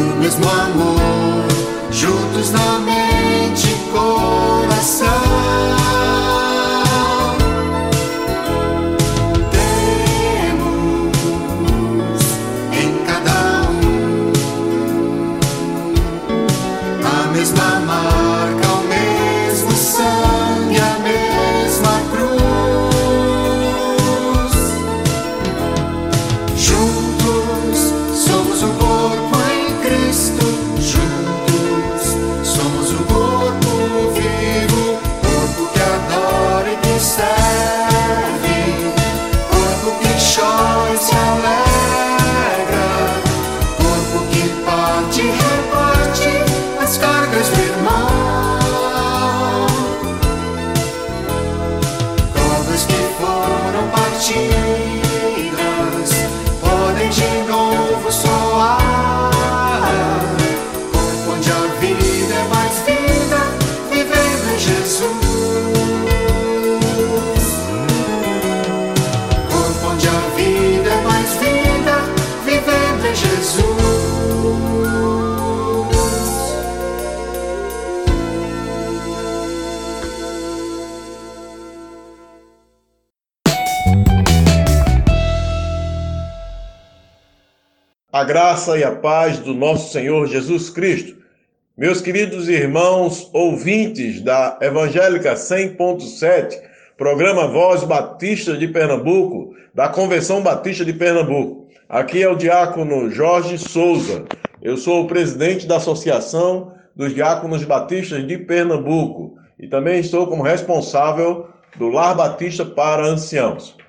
[0.00, 1.46] No mesmo amor,
[1.90, 5.79] juntos na mente e coração.
[88.30, 91.16] Graça e a paz do nosso Senhor Jesus Cristo.
[91.76, 96.56] Meus queridos irmãos ouvintes da Evangélica 100.7,
[96.96, 101.66] programa Voz Batista de Pernambuco, da Convenção Batista de Pernambuco.
[101.88, 104.24] Aqui é o diácono Jorge Souza.
[104.62, 110.44] Eu sou o presidente da Associação dos Diáconos Batistas de Pernambuco e também estou como
[110.44, 113.79] responsável do Lar Batista para Anciãos.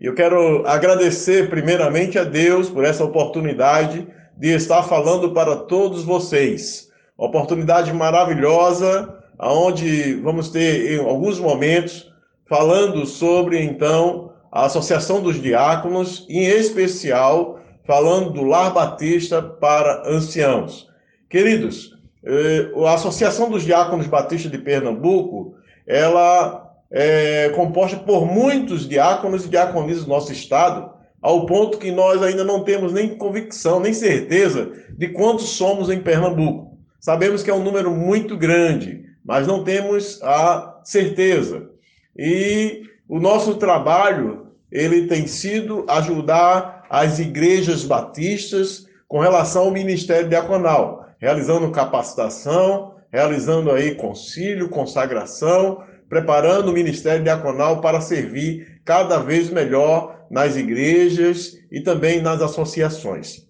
[0.00, 6.88] Eu quero agradecer primeiramente a Deus por essa oportunidade de estar falando para todos vocês.
[7.18, 12.10] Oportunidade maravilhosa, aonde vamos ter em alguns momentos
[12.48, 20.88] falando sobre então a Associação dos Diáconos, em especial falando do Lar Batista para Anciãos.
[21.28, 21.94] Queridos,
[22.24, 25.56] eh, a Associação dos Diáconos Batistas de Pernambuco,
[25.86, 30.90] ela é composta por muitos diáconos e diaconisas do nosso estado,
[31.22, 36.00] ao ponto que nós ainda não temos nem convicção, nem certeza de quantos somos em
[36.00, 36.78] Pernambuco.
[36.98, 41.68] Sabemos que é um número muito grande, mas não temos a certeza.
[42.16, 50.28] E o nosso trabalho, ele tem sido ajudar as igrejas batistas com relação ao ministério
[50.28, 59.48] diaconal, realizando capacitação, realizando aí concílio, consagração, preparando o ministério diaconal para servir cada vez
[59.48, 63.46] melhor nas igrejas e também nas associações.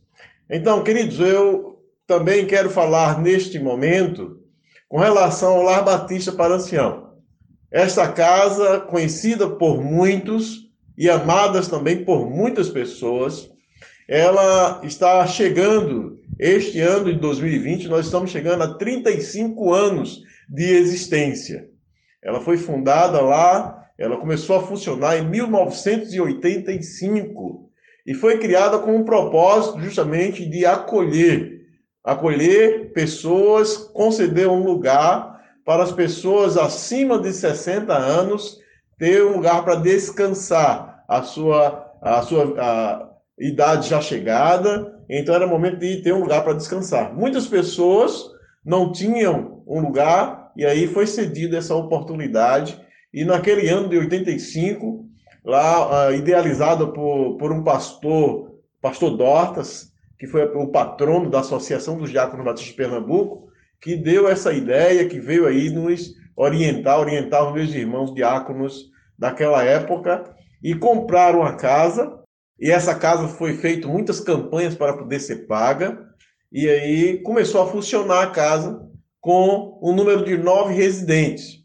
[0.48, 4.38] Então, queridos, eu também quero falar neste momento
[4.90, 7.14] com relação ao Lar Batista para Ancião.
[7.70, 10.68] Esta casa, conhecida por muitos
[10.98, 13.48] e amadas também por muitas pessoas,
[14.06, 21.69] ela está chegando, este ano de 2020, nós estamos chegando a 35 anos de existência.
[22.22, 27.68] Ela foi fundada lá, ela começou a funcionar em 1985
[28.06, 31.60] e foi criada com o propósito justamente de acolher,
[32.02, 38.58] acolher pessoas, conceder um lugar para as pessoas acima de 60 anos
[38.98, 45.46] ter um lugar para descansar a sua a sua a idade já chegada, então era
[45.46, 47.14] momento de ter um lugar para descansar.
[47.14, 48.26] Muitas pessoas
[48.64, 52.80] não tinham um lugar e aí foi cedida essa oportunidade.
[53.12, 55.06] E naquele ano de 85,
[55.44, 61.96] lá uh, idealizada por, por um pastor, pastor Dortas, que foi o patrono da Associação
[61.96, 63.48] dos Diáconos Batistas de Pernambuco,
[63.80, 69.64] que deu essa ideia, que veio aí nos orientar, orientar os meus irmãos diáconos daquela
[69.64, 70.24] época,
[70.62, 72.18] e compraram a casa,
[72.58, 75.98] e essa casa foi feito muitas campanhas para poder ser paga,
[76.52, 78.89] e aí começou a funcionar a casa,
[79.20, 81.60] com um número de nove residentes.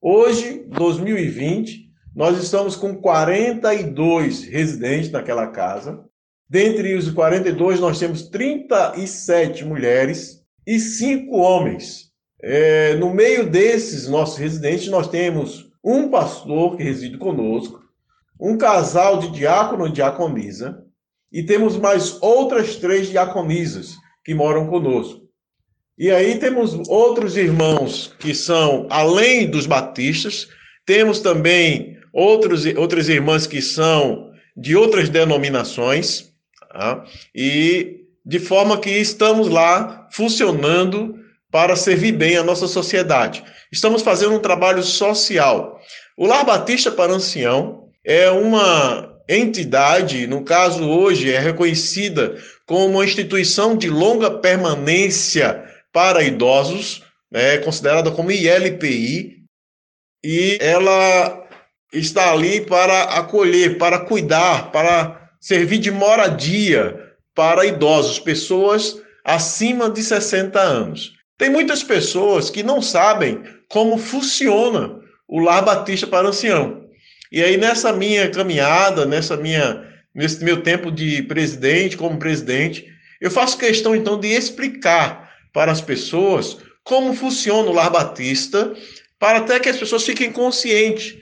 [0.00, 6.04] Hoje, 2020, nós estamos com 42 residentes naquela casa.
[6.48, 12.08] Dentre os 42, nós temos 37 mulheres e 5 homens.
[12.40, 17.80] É, no meio desses nossos residentes, nós temos um pastor que reside conosco,
[18.40, 20.84] um casal de diácono e diaconisa,
[21.32, 25.27] e temos mais outras três diaconisas que moram conosco.
[25.98, 30.46] E aí temos outros irmãos que são além dos batistas,
[30.86, 36.30] temos também outros, outras irmãs que são de outras denominações,
[36.72, 37.04] tá?
[37.34, 41.16] e de forma que estamos lá funcionando
[41.50, 43.42] para servir bem a nossa sociedade.
[43.72, 45.80] Estamos fazendo um trabalho social.
[46.16, 52.36] O Lar Batista para Ancião é uma entidade, no caso hoje, é reconhecida
[52.66, 55.67] como uma instituição de longa permanência
[55.98, 59.42] para idosos, né, considerada como ILPI,
[60.24, 61.44] e ela
[61.92, 66.96] está ali para acolher, para cuidar, para servir de moradia
[67.34, 71.14] para idosos, pessoas acima de 60 anos.
[71.36, 76.84] Tem muitas pessoas que não sabem como funciona o Lar Batista para Ancião.
[77.32, 79.84] E aí, nessa minha caminhada, nessa minha,
[80.14, 82.86] nesse meu tempo de presidente, como presidente,
[83.20, 85.27] eu faço questão então de explicar
[85.58, 88.72] para as pessoas como funciona o Lar Batista,
[89.18, 91.16] para até que as pessoas fiquem conscientes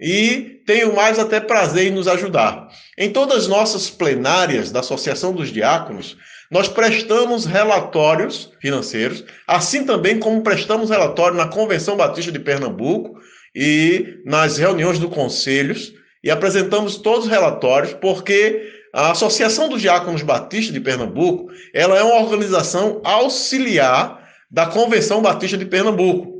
[0.00, 2.66] e tenham mais até prazer em nos ajudar.
[2.98, 6.16] Em todas as nossas plenárias da Associação dos Diáconos,
[6.50, 13.16] nós prestamos relatórios financeiros, assim também como prestamos relatório na Convenção Batista de Pernambuco
[13.54, 15.92] e nas reuniões do conselhos,
[16.24, 22.02] e apresentamos todos os relatórios, porque a Associação dos Diáconos Batistas de Pernambuco, ela é
[22.02, 26.38] uma organização auxiliar da Convenção Batista de Pernambuco.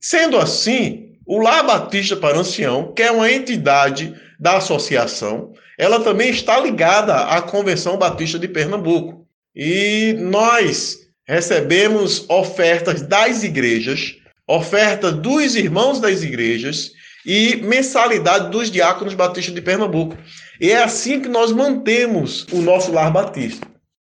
[0.00, 6.30] Sendo assim, o Lar Batista para Ancião, que é uma entidade da associação, ela também
[6.30, 9.26] está ligada à Convenção Batista de Pernambuco.
[9.54, 14.16] E nós recebemos ofertas das igrejas,
[14.46, 16.92] oferta dos irmãos das igrejas
[17.24, 20.16] e mensalidade dos diáconos batistas de Pernambuco.
[20.60, 23.66] E é assim que nós mantemos o nosso lar batista.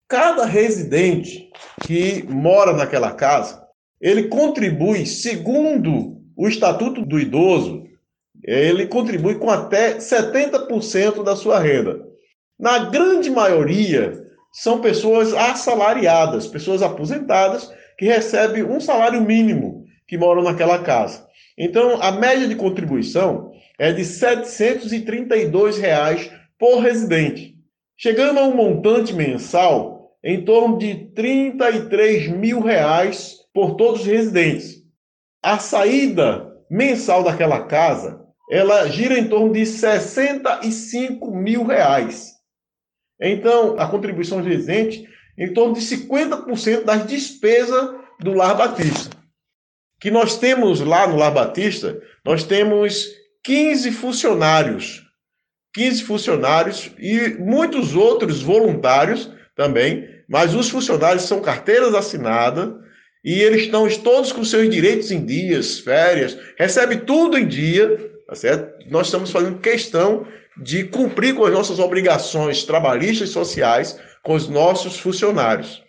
[0.09, 1.49] Cada residente
[1.83, 3.63] que mora naquela casa,
[4.01, 7.85] ele contribui, segundo o Estatuto do Idoso,
[8.43, 12.01] ele contribui com até 70% da sua renda.
[12.59, 14.21] Na grande maioria,
[14.53, 21.25] são pessoas assalariadas, pessoas aposentadas que recebem um salário mínimo que moram naquela casa.
[21.57, 27.53] Então, a média de contribuição é de 732 reais por residente.
[27.97, 34.83] chegando a um montante mensal em torno de 33 mil reais por todos os residentes.
[35.43, 42.33] A saída mensal daquela casa, ela gira em torno de 65 mil reais.
[43.21, 45.05] Então, a contribuição dos residentes,
[45.39, 49.17] em torno de 50% das despesas do Lar Batista.
[50.01, 53.07] Que nós temos lá no Lar Batista, nós temos
[53.45, 55.03] 15 funcionários
[55.75, 62.75] 15 funcionários e muitos outros voluntários também, mas os funcionários são carteiras assinadas
[63.25, 67.97] e eles estão todos com seus direitos em dias, férias, recebe tudo em dia,
[68.27, 68.91] tá certo?
[68.91, 70.27] Nós estamos fazendo questão
[70.63, 75.83] de cumprir com as nossas obrigações trabalhistas e sociais com os nossos funcionários.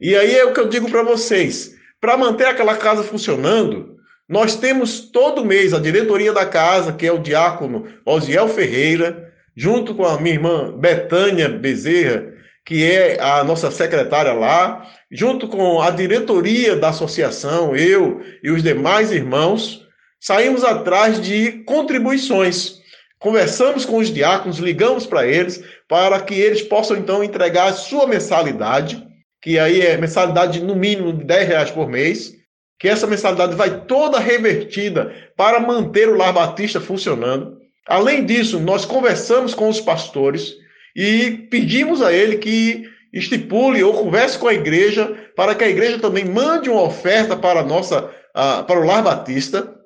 [0.00, 3.96] E aí é o que eu digo para vocês, para manter aquela casa funcionando,
[4.30, 9.92] nós temos todo mês a diretoria da casa, que é o diácono Osiel Ferreira, junto
[9.92, 12.26] com a minha irmã Betânia Bezerra,
[12.64, 18.62] que é a nossa secretária lá, junto com a diretoria da associação, eu e os
[18.62, 19.84] demais irmãos,
[20.20, 22.78] saímos atrás de contribuições.
[23.18, 28.06] Conversamos com os diáconos, ligamos para eles, para que eles possam então entregar a sua
[28.06, 29.04] mensalidade,
[29.42, 32.38] que aí é mensalidade no mínimo de 10 reais por mês,
[32.80, 37.58] que essa mensalidade vai toda revertida para manter o Lar Batista funcionando.
[37.86, 40.54] Além disso, nós conversamos com os pastores
[40.96, 45.98] e pedimos a ele que estipule ou converse com a igreja para que a igreja
[45.98, 49.76] também mande uma oferta para nossa uh, para o Lar Batista.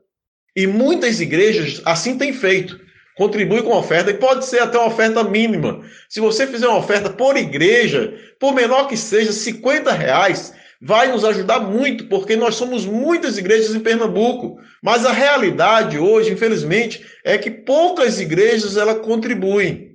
[0.57, 2.79] E muitas igrejas assim têm feito.
[3.17, 5.83] Contribui com oferta e pode ser até uma oferta mínima.
[6.09, 11.25] Se você fizer uma oferta por igreja, por menor que seja, 50 reais, vai nos
[11.25, 17.39] ajudar muito, porque nós somos muitas igrejas em Pernambuco, mas a realidade hoje, infelizmente, é
[17.39, 19.95] que poucas igrejas ela contribuem.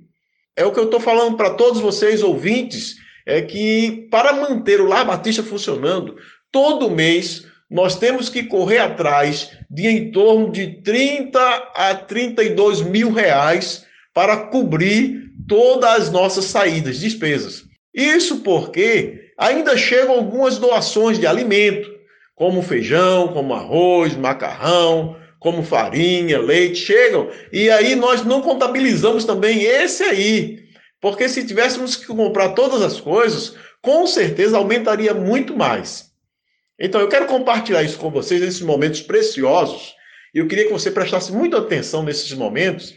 [0.56, 2.96] É o que eu estou falando para todos vocês ouvintes,
[3.26, 6.16] é que para manter o Lar Batista funcionando,
[6.50, 11.38] todo mês nós temos que correr atrás de em torno de 30
[11.74, 17.69] a 32 mil reais para cobrir todas as nossas saídas, despesas.
[17.94, 21.90] Isso porque ainda chegam algumas doações de alimento,
[22.34, 27.28] como feijão, como arroz, macarrão, como farinha, leite, chegam.
[27.52, 30.60] E aí nós não contabilizamos também esse aí.
[31.00, 36.10] Porque se tivéssemos que comprar todas as coisas, com certeza aumentaria muito mais.
[36.78, 39.94] Então eu quero compartilhar isso com vocês nesses momentos preciosos.
[40.34, 42.94] E eu queria que você prestasse muita atenção nesses momentos,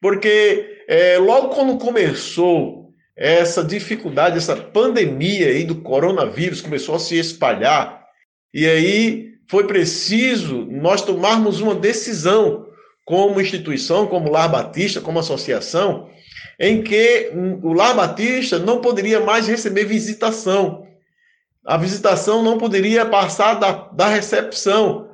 [0.00, 2.79] porque é, logo quando começou
[3.16, 8.06] essa dificuldade, essa pandemia aí do coronavírus começou a se espalhar.
[8.52, 12.66] E aí foi preciso nós tomarmos uma decisão
[13.04, 16.08] como instituição, como Lar Batista, como associação,
[16.58, 20.86] em que o Lar Batista não poderia mais receber visitação.
[21.66, 25.10] A visitação não poderia passar da, da recepção.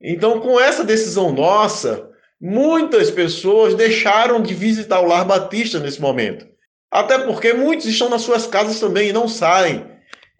[0.00, 6.46] Então, com essa decisão nossa, muitas pessoas deixaram de visitar o Lar Batista nesse momento.
[6.94, 9.84] Até porque muitos estão nas suas casas também e não saem.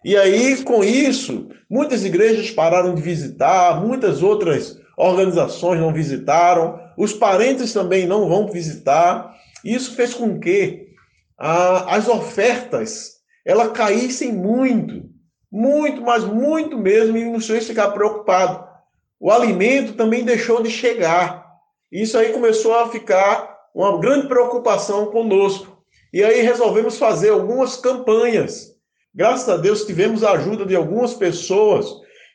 [0.05, 7.11] E aí, com isso, muitas igrejas pararam de visitar, muitas outras organizações não visitaram, os
[7.11, 9.35] parentes também não vão visitar.
[9.65, 10.87] Isso fez com que
[11.37, 15.09] as ofertas ela caíssem muito,
[15.51, 18.65] muito, mas muito mesmo, e nos fez ficar preocupado.
[19.19, 21.47] O alimento também deixou de chegar.
[21.91, 25.74] Isso aí começou a ficar uma grande preocupação conosco.
[26.15, 28.73] E aí resolvemos fazer algumas campanhas.
[29.13, 31.85] Graças a Deus tivemos a ajuda de algumas pessoas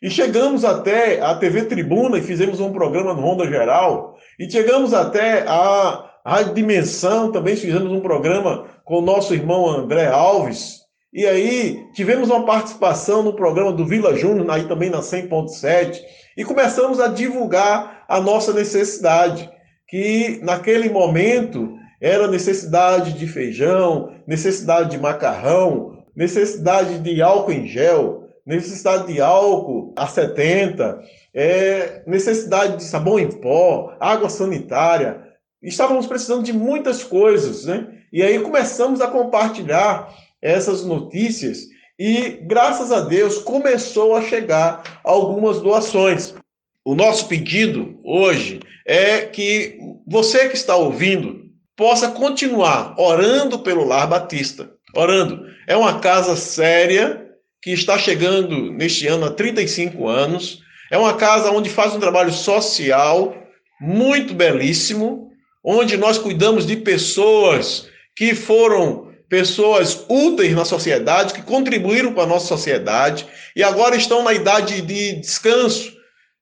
[0.02, 4.18] e chegamos até a TV Tribuna e fizemos um programa no Ronda Geral.
[4.38, 10.08] E chegamos até a Rádio Dimensão, também fizemos um programa com o nosso irmão André
[10.08, 10.80] Alves.
[11.10, 15.98] E aí tivemos uma participação no programa do Vila Júnior, aí também na 100.7,
[16.36, 19.50] e começamos a divulgar a nossa necessidade,
[19.88, 28.28] que naquele momento era necessidade de feijão, necessidade de macarrão, necessidade de álcool em gel,
[28.46, 31.00] necessidade de álcool a 70,
[31.34, 35.22] é, necessidade de sabão em pó, água sanitária.
[35.62, 37.86] Estávamos precisando de muitas coisas, né?
[38.12, 45.60] E aí começamos a compartilhar essas notícias e, graças a Deus, começou a chegar algumas
[45.60, 46.34] doações.
[46.82, 51.39] O nosso pedido hoje é que você que está ouvindo
[51.80, 54.70] possa continuar orando pelo Lar Batista.
[54.94, 55.46] Orando.
[55.66, 57.26] É uma casa séria
[57.62, 60.58] que está chegando neste ano a 35 anos.
[60.92, 63.34] É uma casa onde faz um trabalho social
[63.80, 65.30] muito belíssimo,
[65.64, 72.26] onde nós cuidamos de pessoas que foram pessoas úteis na sociedade, que contribuíram com a
[72.26, 75.94] nossa sociedade e agora estão na idade de descanso.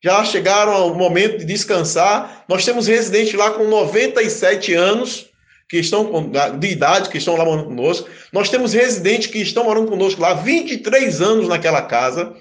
[0.02, 2.44] Já chegaram ao momento de descansar.
[2.48, 5.27] Nós temos residentes lá com 97 anos,
[5.68, 8.08] que estão de idade, que estão lá morando conosco.
[8.32, 12.34] Nós temos residentes que estão morando conosco lá 23 anos naquela casa.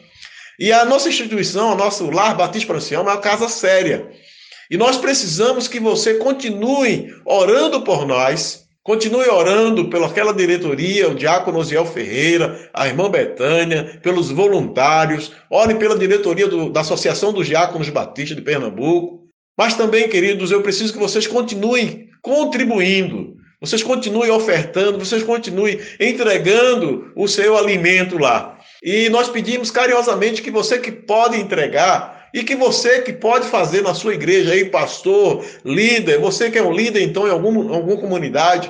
[0.60, 4.10] E a nossa instituição, o nosso Lar Batista para Ancião, é uma casa séria.
[4.72, 11.60] E nós precisamos que você continue orando por nós, Continue orando pelaquela diretoria, o diácono
[11.60, 15.34] Osiel Ferreira, a irmã Betânia, pelos voluntários.
[15.51, 19.27] Ore pela diretoria do, da Associação dos Diáconos Batistas de Pernambuco.
[19.57, 23.38] Mas também, queridos, eu preciso que vocês continuem contribuindo.
[23.62, 28.60] Vocês continuem ofertando, vocês continuem entregando o seu alimento lá.
[28.84, 33.81] E nós pedimos carinhosamente que você que pode entregar e que você que pode fazer
[33.81, 37.98] na sua igreja aí, pastor, líder, você que é um líder então em algum, alguma
[37.98, 38.69] comunidade,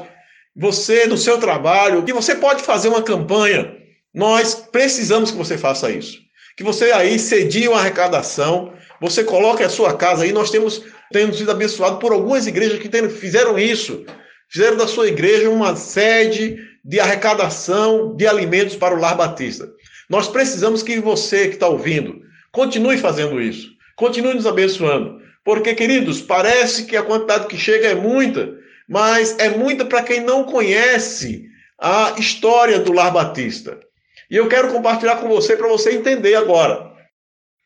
[0.55, 3.75] você no seu trabalho, que você pode fazer uma campanha.
[4.13, 6.19] Nós precisamos que você faça isso.
[6.55, 10.31] Que você aí cedie uma arrecadação, você coloque a sua casa aí.
[10.31, 14.05] Nós temos, temos sido abençoados por algumas igrejas que tem, fizeram isso.
[14.49, 19.69] Fizeram da sua igreja uma sede de arrecadação de alimentos para o Lar Batista.
[20.09, 22.21] Nós precisamos que você que está ouvindo,
[22.57, 23.69] Continue fazendo isso.
[23.95, 25.21] Continue nos abençoando.
[25.43, 28.51] Porque, queridos, parece que a quantidade que chega é muita,
[28.89, 31.45] mas é muita para quem não conhece
[31.79, 33.79] a história do Lar Batista.
[34.27, 36.91] E eu quero compartilhar com você para você entender agora.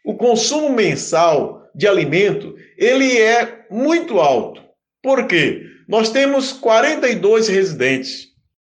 [0.03, 4.59] O consumo mensal de alimento, ele é muito alto.
[5.03, 5.67] Por quê?
[5.87, 8.29] Nós temos 42 residentes.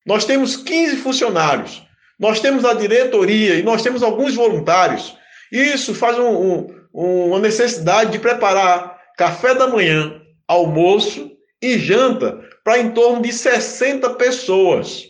[0.07, 1.83] Nós temos 15 funcionários.
[2.21, 5.17] Nós temos a diretoria e nós temos alguns voluntários.
[5.51, 11.31] Isso faz um, um, uma necessidade de preparar café da manhã, almoço
[11.63, 15.05] e janta para em torno de 60 pessoas.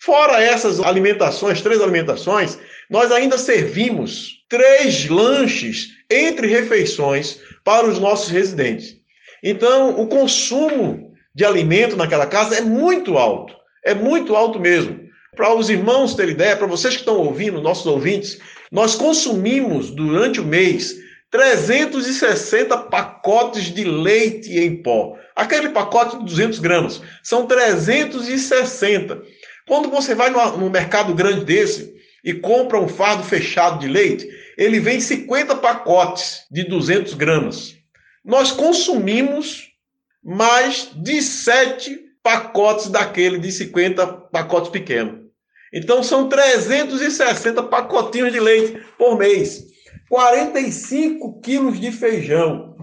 [0.00, 2.58] Fora essas alimentações, três alimentações,
[2.90, 8.96] nós ainda servimos três lanches entre refeições para os nossos residentes.
[9.44, 13.54] Então, o consumo de alimento naquela casa é muito alto,
[13.84, 14.98] é muito alto mesmo.
[15.36, 18.38] Para os irmãos terem ideia, para vocês que estão ouvindo, nossos ouvintes,
[18.72, 20.96] nós consumimos durante o mês
[21.30, 25.18] 360 pacotes de leite em pó.
[25.36, 29.20] Aquele pacote de 200 gramas são 360.
[29.66, 31.92] Quando você vai no, mercado grande desse
[32.24, 34.26] e compra um fardo fechado de leite,
[34.58, 37.76] ele vem 50 pacotes de 200 gramas.
[38.24, 39.68] Nós consumimos
[40.22, 45.28] mais de 7 pacotes daquele de 50 pacotes pequenos.
[45.72, 49.64] Então são 360 pacotinhos de leite por mês,
[50.10, 52.74] 45 quilos de feijão,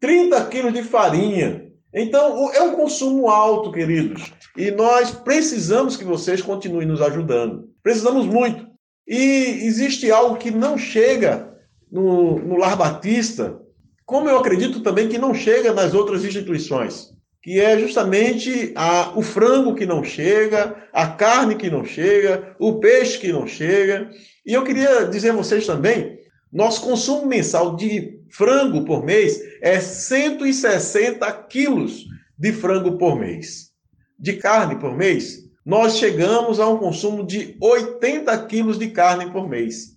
[0.00, 1.70] 30 quilos de farinha.
[1.94, 4.32] Então é um consumo alto, queridos.
[4.56, 7.68] E nós precisamos que vocês continuem nos ajudando.
[7.82, 8.69] Precisamos muito.
[9.06, 11.56] E existe algo que não chega
[11.90, 13.60] no, no Lar Batista,
[14.04, 17.10] como eu acredito também que não chega nas outras instituições
[17.42, 22.78] que é justamente a, o frango que não chega, a carne que não chega, o
[22.78, 24.10] peixe que não chega.
[24.44, 26.18] E eu queria dizer a vocês também,
[26.52, 32.04] nosso consumo mensal de frango por mês é 160 quilos
[32.38, 33.70] de frango por mês.
[34.18, 39.48] De carne por mês, nós chegamos a um consumo de 80 quilos de carne por
[39.48, 39.94] mês.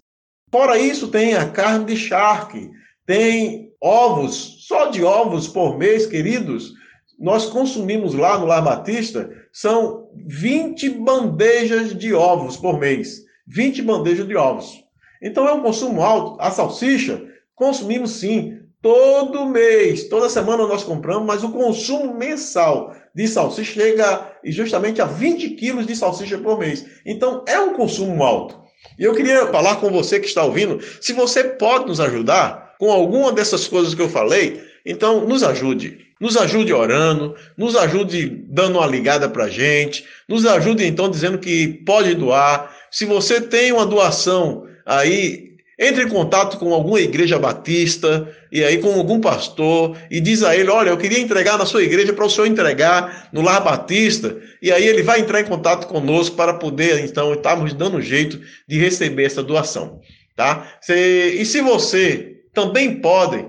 [0.52, 2.69] Fora isso, tem a carne de charque,
[3.06, 6.73] tem ovos, só de ovos por mês, queridos,
[7.19, 13.21] nós consumimos lá no Lar Batista são 20 bandejas de ovos por mês.
[13.47, 14.84] 20 bandejas de ovos.
[15.21, 16.41] Então é um consumo alto.
[16.41, 17.23] A salsicha,
[17.56, 24.32] consumimos sim, todo mês, toda semana nós compramos, mas o consumo mensal de salsicha chega
[24.45, 26.86] justamente a 20 quilos de salsicha por mês.
[27.06, 28.62] Então é um consumo alto.
[28.97, 32.91] E eu queria falar com você que está ouvindo, se você pode nos ajudar com
[32.91, 35.99] alguma dessas coisas que eu falei, então nos ajude.
[36.19, 41.38] Nos ajude orando, nos ajude dando uma ligada para a gente, nos ajude então dizendo
[41.38, 42.73] que pode doar.
[42.91, 45.52] Se você tem uma doação aí,
[45.83, 50.55] entre em contato com alguma igreja batista e aí com algum pastor e diz a
[50.55, 54.37] ele: Olha, eu queria entregar na sua igreja para o senhor entregar no Lar Batista.
[54.61, 58.79] E aí ele vai entrar em contato conosco para poder então estarmos dando jeito de
[58.79, 59.99] receber essa doação.
[60.35, 60.67] Tá?
[60.89, 63.45] e se você também pode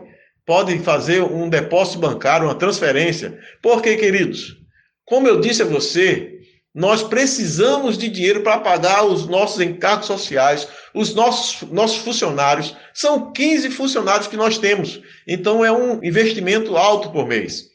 [0.46, 3.38] podem fazer um depósito bancário, uma transferência.
[3.62, 4.56] Porque, queridos,
[5.04, 6.34] como eu disse a você,
[6.74, 12.76] nós precisamos de dinheiro para pagar os nossos encargos sociais, os nossos, nossos funcionários.
[12.92, 15.00] São 15 funcionários que nós temos.
[15.26, 17.74] Então, é um investimento alto por mês.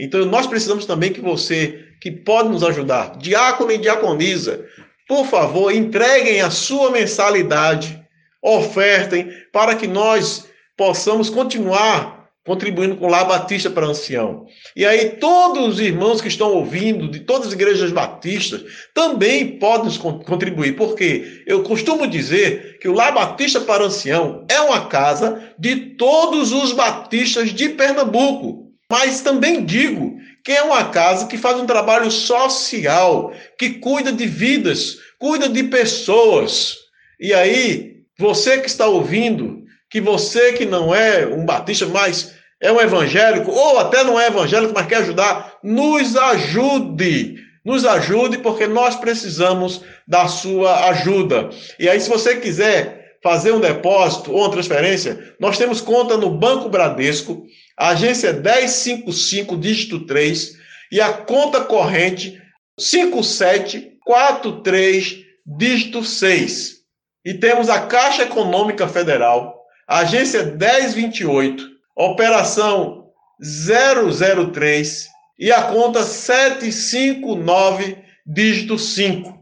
[0.00, 4.64] Então nós precisamos também que você, que pode nos ajudar, diácono e diaconisa,
[5.06, 8.00] por favor, entreguem a sua mensalidade,
[8.42, 14.46] ofertem, para que nós possamos continuar contribuindo com Lar Batista para Ancião.
[14.74, 18.62] E aí todos os irmãos que estão ouvindo, de todas as igrejas batistas,
[18.94, 24.86] também podem contribuir, porque eu costumo dizer que o Lar Batista para Ancião é uma
[24.86, 28.70] casa de todos os batistas de Pernambuco.
[28.90, 34.26] Mas também digo que é uma casa que faz um trabalho social, que cuida de
[34.26, 36.76] vidas, cuida de pessoas.
[37.20, 39.59] E aí, você que está ouvindo,
[39.90, 44.28] que você que não é um batista, mas é um evangélico, ou até não é
[44.28, 47.36] evangélico, mas quer ajudar, nos ajude.
[47.64, 51.50] Nos ajude, porque nós precisamos da sua ajuda.
[51.78, 56.30] E aí, se você quiser fazer um depósito ou uma transferência, nós temos conta no
[56.30, 57.44] Banco Bradesco,
[57.76, 60.58] agência 1055, dígito 3,
[60.90, 62.40] e a conta corrente
[62.78, 66.80] 5743, dígito 6.
[67.24, 69.59] E temos a Caixa Econômica Federal,
[69.90, 79.36] agência 1028, operação 003 e a conta 759, dígito 5.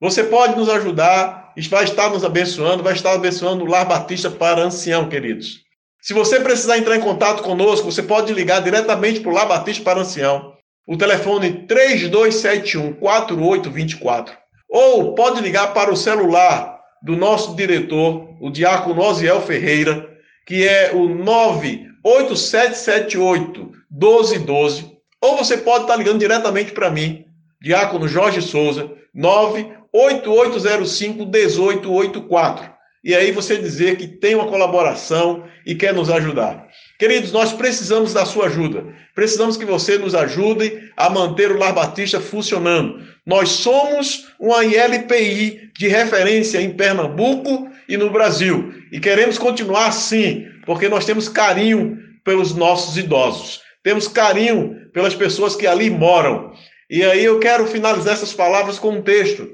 [0.00, 4.62] Você pode nos ajudar, vai estar nos abençoando, vai estar abençoando o Lar Batista para
[4.62, 5.64] Ancião, queridos.
[6.00, 9.82] Se você precisar entrar em contato conosco, você pode ligar diretamente para o Lar Batista
[9.82, 10.52] para Ancião.
[10.86, 14.38] O telefone 3271 4824.
[14.70, 20.08] Ou pode ligar para o celular do nosso diretor, o diácono Osiel Ferreira,
[20.46, 24.96] que é o 98778 1212.
[25.20, 27.24] Ou você pode estar ligando diretamente para mim,
[27.60, 32.78] diácono Jorge Souza, 98805 1884.
[33.04, 36.66] E aí você dizer que tem uma colaboração e quer nos ajudar.
[36.98, 38.84] Queridos, nós precisamos da sua ajuda.
[39.14, 43.00] Precisamos que você nos ajude a manter o Lar Batista funcionando.
[43.28, 48.72] Nós somos uma ILPI de referência em Pernambuco e no Brasil.
[48.90, 53.60] E queremos continuar assim, porque nós temos carinho pelos nossos idosos.
[53.84, 56.52] Temos carinho pelas pessoas que ali moram.
[56.88, 59.46] E aí eu quero finalizar essas palavras com um texto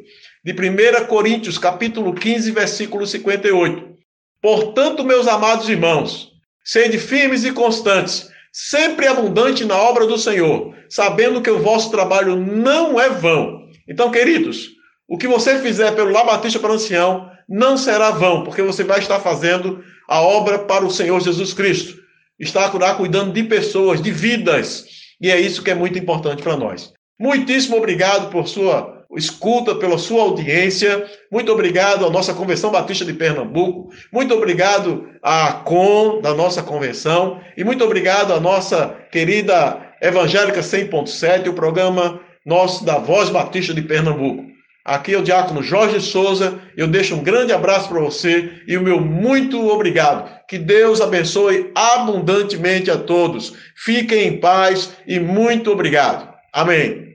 [0.44, 3.92] de 1 Coríntios, capítulo 15, versículo 58.
[4.40, 6.32] Portanto, meus amados irmãos,
[6.64, 12.36] Sede firmes e constantes, sempre abundante na obra do Senhor, sabendo que o vosso trabalho
[12.36, 13.63] não é vão.
[13.88, 14.70] Então, queridos,
[15.08, 18.82] o que você fizer pelo Lá Batista para o Ancião não será vão, porque você
[18.84, 22.02] vai estar fazendo a obra para o Senhor Jesus Cristo.
[22.38, 24.86] Está cuidando de pessoas, de vidas.
[25.20, 26.92] E é isso que é muito importante para nós.
[27.18, 31.08] Muitíssimo obrigado por sua escuta, pela sua audiência.
[31.30, 33.90] Muito obrigado à nossa Convenção Batista de Pernambuco.
[34.12, 37.40] Muito obrigado à COM da nossa convenção.
[37.56, 43.82] E muito obrigado à nossa querida Evangélica 100.7, o programa nosso da Voz Batista de
[43.82, 44.44] Pernambuco.
[44.84, 46.60] Aqui é o diácono Jorge Souza.
[46.76, 50.30] Eu deixo um grande abraço para você e o meu muito obrigado.
[50.46, 53.54] Que Deus abençoe abundantemente a todos.
[53.74, 56.34] Fiquem em paz e muito obrigado.
[56.52, 57.13] Amém.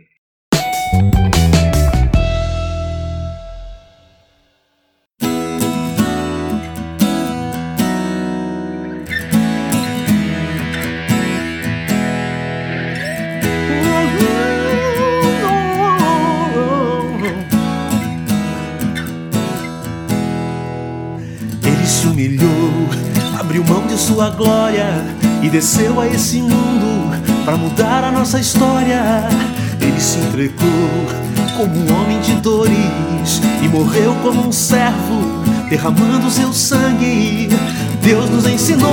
[24.10, 24.88] Sua glória
[25.43, 29.04] e desceu a esse mundo para mudar a nossa história.
[29.80, 30.89] Ele se entregou
[31.56, 37.50] como um homem de dores e morreu como um servo, derramando seu sangue.
[38.02, 38.89] Deus nos ensinou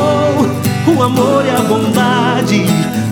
[0.87, 2.67] o amor e a bondade,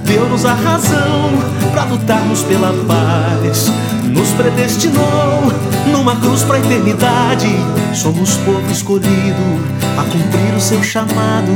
[0.05, 1.31] deu-nos a razão
[1.73, 3.71] para lutarmos pela paz.
[4.15, 5.53] Nos predestinou
[5.91, 7.49] numa cruz para a eternidade.
[7.93, 9.61] Somos povo escolhido
[9.99, 11.53] a cumprir o seu chamado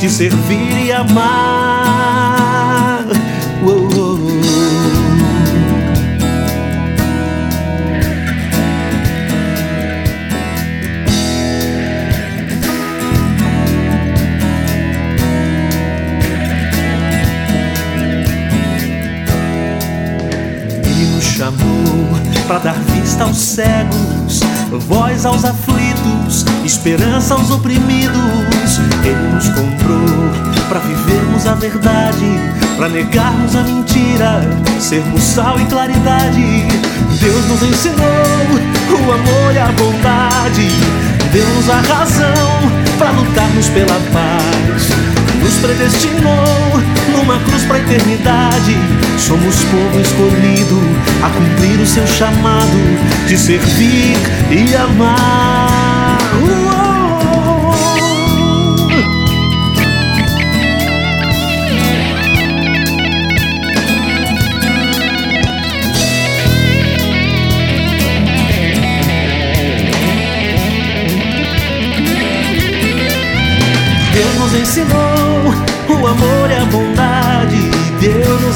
[0.00, 1.88] de servir e amar.
[20.84, 21.77] Ele nos chamou
[22.48, 24.40] para dar vista aos cegos,
[24.86, 28.80] voz aos aflitos, esperança aos oprimidos.
[29.04, 30.30] Ele nos comprou
[30.66, 32.24] para vivermos a verdade,
[32.78, 34.40] para negarmos a mentira,
[34.80, 36.66] sermos sal e claridade.
[37.20, 40.68] Deus nos ensinou o amor e a bondade,
[41.30, 45.17] deu-nos a razão para lutarmos pela paz.
[45.48, 46.44] Nos predestinou
[47.10, 48.76] numa cruz pra eternidade.
[49.18, 50.78] Somos povo escolhido
[51.22, 52.78] a cumprir o seu chamado
[53.26, 54.16] de servir
[54.50, 56.18] e amar.
[56.42, 56.87] Uou!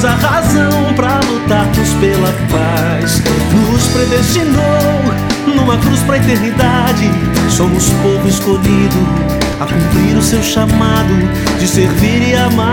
[0.04, 3.22] A razão para lutarmos pela paz.
[3.52, 5.00] Nos predestinou
[5.54, 7.08] numa cruz pra eternidade.
[7.48, 8.96] Somos povo escolhido
[9.60, 11.14] a cumprir o seu chamado
[11.56, 12.68] de servir e amar.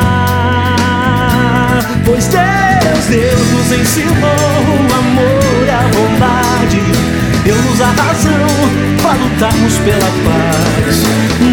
[2.03, 6.98] Pois Deus, Deus nos ensinou o amor e a bondade.
[7.49, 8.31] Deu-nos a razão
[9.01, 11.01] para lutarmos pela paz.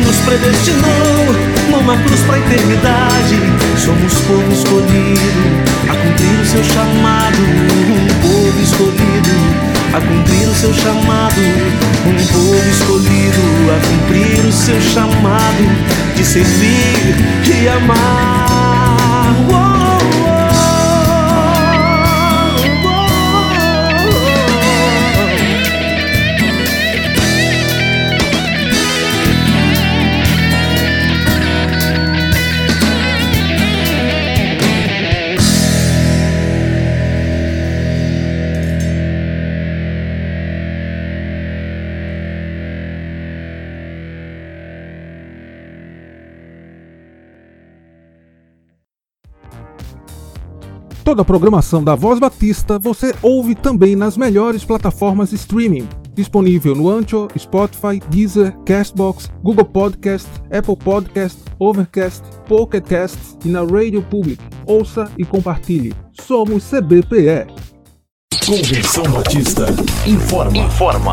[0.05, 1.35] Nos predestinou
[1.71, 3.41] numa cruz pra eternidade.
[3.79, 5.41] Somos povo escolhido
[5.89, 7.39] a cumprir o seu chamado.
[7.89, 9.31] Um povo escolhido
[9.95, 11.41] a cumprir o seu chamado.
[12.05, 13.41] Um povo escolhido
[13.73, 15.65] a cumprir o seu chamado
[16.15, 17.17] de servir
[17.59, 19.35] e amar.
[19.51, 19.76] Uou!
[51.07, 55.89] Toda a programação da Voz Batista você ouve também nas melhores plataformas streaming.
[56.13, 63.61] Disponível no Ancho, Spotify, Deezer, Castbox, Google Podcast, Apple Podcast, Overcast, Pocket Cast e na
[63.61, 64.43] Radio Public.
[64.67, 65.95] Ouça e compartilhe.
[66.23, 67.47] Somos CBPE.
[68.45, 69.67] Convenção Batista
[70.09, 70.59] informa.
[70.59, 71.13] Informa.